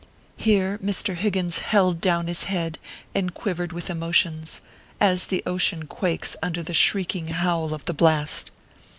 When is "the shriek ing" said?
6.63-7.27